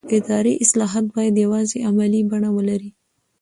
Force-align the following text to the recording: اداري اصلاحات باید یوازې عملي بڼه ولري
اداري 0.17 0.53
اصلاحات 0.63 1.05
باید 1.15 1.35
یوازې 1.45 1.77
عملي 1.89 2.21
بڼه 2.31 2.49
ولري 2.57 2.89